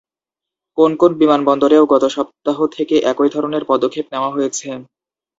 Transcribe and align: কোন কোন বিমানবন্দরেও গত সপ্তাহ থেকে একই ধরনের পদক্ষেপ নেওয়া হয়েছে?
কোন 0.77 0.91
কোন 0.95 1.11
বিমানবন্দরেও 1.19 1.83
গত 1.93 2.03
সপ্তাহ 2.15 2.57
থেকে 2.75 2.95
একই 3.11 3.29
ধরনের 3.35 3.63
পদক্ষেপ 3.71 4.05
নেওয়া 4.13 4.29
হয়েছে? 4.31 4.67